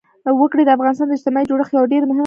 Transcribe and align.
وګړي 0.39 0.63
د 0.65 0.69
افغانستان 0.75 1.07
د 1.07 1.11
اجتماعي 1.17 1.45
جوړښت 1.49 1.71
یوه 1.73 1.89
ډېره 1.93 2.05
مهمه 2.05 2.09
برخه 2.13 2.17
ده. 2.17 2.19